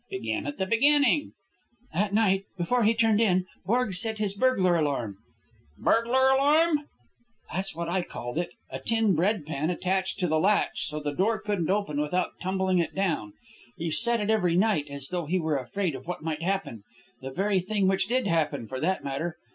[0.09, 1.33] Begin at the beginning."
[1.93, 5.17] "That night, before he turned in, Borg set his burglar alarm"
[5.77, 6.87] "Burglar alarm?"
[7.53, 11.13] "That's what I called it, a tin bread pan attached to the latch so the
[11.13, 13.33] door couldn't open without tumbling it down.
[13.77, 16.81] He set it every night, as though he were afraid of what might happen,
[17.21, 19.37] the very thing which did happen, for that matter.